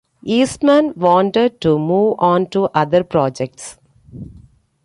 Eastman 0.23 0.95
wanted 0.95 1.61
to 1.61 1.77
move 1.77 2.15
on 2.17 2.47
to 2.49 2.63
other 2.73 3.03
projects. 3.03 3.77